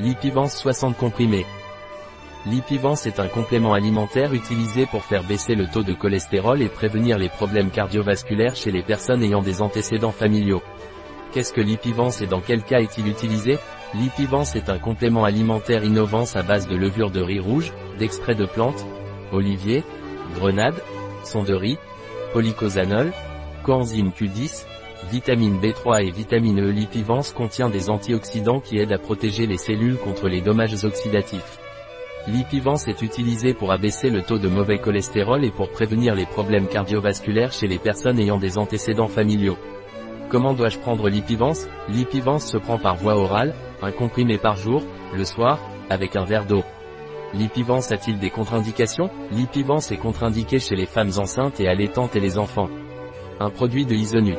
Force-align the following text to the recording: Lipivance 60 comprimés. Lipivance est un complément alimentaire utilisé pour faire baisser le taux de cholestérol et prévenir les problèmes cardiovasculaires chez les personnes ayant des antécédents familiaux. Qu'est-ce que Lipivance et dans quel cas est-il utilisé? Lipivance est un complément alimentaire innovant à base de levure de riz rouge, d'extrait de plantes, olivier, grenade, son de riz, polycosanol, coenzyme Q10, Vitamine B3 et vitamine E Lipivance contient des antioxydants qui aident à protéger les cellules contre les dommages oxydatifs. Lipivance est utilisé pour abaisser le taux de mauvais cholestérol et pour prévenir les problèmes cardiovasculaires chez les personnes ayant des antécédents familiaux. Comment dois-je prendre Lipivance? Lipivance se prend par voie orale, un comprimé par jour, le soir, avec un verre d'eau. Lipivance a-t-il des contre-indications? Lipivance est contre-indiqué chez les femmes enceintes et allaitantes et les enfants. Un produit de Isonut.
Lipivance 0.00 0.56
60 0.56 0.96
comprimés. 0.96 1.46
Lipivance 2.46 3.06
est 3.06 3.20
un 3.20 3.28
complément 3.28 3.74
alimentaire 3.74 4.34
utilisé 4.34 4.86
pour 4.86 5.04
faire 5.04 5.22
baisser 5.22 5.54
le 5.54 5.68
taux 5.68 5.84
de 5.84 5.92
cholestérol 5.92 6.62
et 6.62 6.68
prévenir 6.68 7.16
les 7.16 7.28
problèmes 7.28 7.70
cardiovasculaires 7.70 8.56
chez 8.56 8.72
les 8.72 8.82
personnes 8.82 9.22
ayant 9.22 9.40
des 9.40 9.62
antécédents 9.62 10.10
familiaux. 10.10 10.62
Qu'est-ce 11.30 11.52
que 11.52 11.60
Lipivance 11.60 12.22
et 12.22 12.26
dans 12.26 12.40
quel 12.40 12.64
cas 12.64 12.80
est-il 12.80 13.06
utilisé? 13.06 13.56
Lipivance 13.94 14.56
est 14.56 14.68
un 14.68 14.80
complément 14.80 15.22
alimentaire 15.22 15.84
innovant 15.84 16.24
à 16.34 16.42
base 16.42 16.66
de 16.66 16.74
levure 16.74 17.12
de 17.12 17.20
riz 17.20 17.38
rouge, 17.38 17.72
d'extrait 17.96 18.34
de 18.34 18.46
plantes, 18.46 18.84
olivier, 19.30 19.84
grenade, 20.34 20.82
son 21.22 21.44
de 21.44 21.54
riz, 21.54 21.78
polycosanol, 22.32 23.12
coenzyme 23.62 24.10
Q10, 24.10 24.66
Vitamine 25.10 25.60
B3 25.60 26.06
et 26.06 26.10
vitamine 26.10 26.60
E 26.60 26.70
Lipivance 26.70 27.32
contient 27.32 27.68
des 27.68 27.90
antioxydants 27.90 28.60
qui 28.60 28.78
aident 28.78 28.92
à 28.92 28.98
protéger 28.98 29.46
les 29.46 29.58
cellules 29.58 29.98
contre 29.98 30.28
les 30.28 30.40
dommages 30.40 30.84
oxydatifs. 30.84 31.58
Lipivance 32.26 32.88
est 32.88 33.02
utilisé 33.02 33.52
pour 33.52 33.70
abaisser 33.70 34.08
le 34.08 34.22
taux 34.22 34.38
de 34.38 34.48
mauvais 34.48 34.78
cholestérol 34.78 35.44
et 35.44 35.50
pour 35.50 35.70
prévenir 35.70 36.14
les 36.14 36.24
problèmes 36.24 36.68
cardiovasculaires 36.68 37.52
chez 37.52 37.66
les 37.66 37.78
personnes 37.78 38.18
ayant 38.18 38.38
des 38.38 38.56
antécédents 38.56 39.08
familiaux. 39.08 39.58
Comment 40.30 40.54
dois-je 40.54 40.78
prendre 40.78 41.10
Lipivance? 41.10 41.68
Lipivance 41.90 42.46
se 42.46 42.56
prend 42.56 42.78
par 42.78 42.96
voie 42.96 43.16
orale, 43.16 43.54
un 43.82 43.92
comprimé 43.92 44.38
par 44.38 44.56
jour, 44.56 44.82
le 45.14 45.24
soir, 45.24 45.60
avec 45.90 46.16
un 46.16 46.24
verre 46.24 46.46
d'eau. 46.46 46.64
Lipivance 47.34 47.92
a-t-il 47.92 48.18
des 48.18 48.30
contre-indications? 48.30 49.10
Lipivance 49.30 49.92
est 49.92 49.98
contre-indiqué 49.98 50.58
chez 50.58 50.76
les 50.76 50.86
femmes 50.86 51.12
enceintes 51.18 51.60
et 51.60 51.68
allaitantes 51.68 52.16
et 52.16 52.20
les 52.20 52.38
enfants. 52.38 52.70
Un 53.38 53.50
produit 53.50 53.84
de 53.84 53.94
Isonut. 53.94 54.38